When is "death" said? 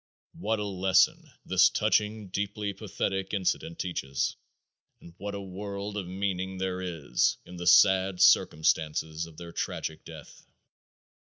10.03-10.47